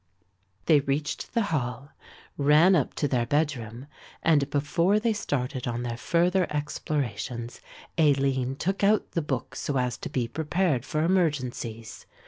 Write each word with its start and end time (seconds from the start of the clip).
They 0.65 0.79
reached 0.79 1.35
the 1.35 1.43
Hall, 1.53 1.89
ran 2.35 2.75
up 2.75 2.95
to 2.95 3.07
their 3.07 3.27
bedroom 3.27 3.85
and 4.23 4.49
before 4.49 4.99
they 4.99 5.13
started 5.13 5.67
on 5.67 5.83
their 5.83 5.95
further 5.95 6.47
explorations 6.49 7.61
Aline 7.99 8.55
took 8.55 8.83
out 8.83 9.11
the 9.11 9.21
book 9.21 9.53
so 9.55 9.77
as 9.77 9.99
to 9.99 10.09
be 10.09 10.27
prepared 10.27 10.85
for 10.85 11.03
emergencies. 11.03 12.07